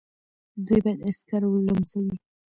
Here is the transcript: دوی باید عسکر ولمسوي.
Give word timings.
دوی 0.65 0.79
باید 0.83 0.99
عسکر 1.09 1.41
ولمسوي. 1.47 2.15